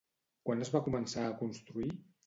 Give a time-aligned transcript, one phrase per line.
[0.49, 1.91] Quan es va començar a construir?